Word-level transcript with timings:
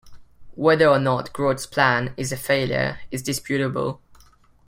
Whether 0.55 0.87
or 0.87 0.97
not 0.97 1.31
Grodd's 1.31 1.67
plan 1.67 2.15
is 2.17 2.31
a 2.31 2.35
failure 2.35 3.01
is 3.11 3.21
disputable. 3.21 4.01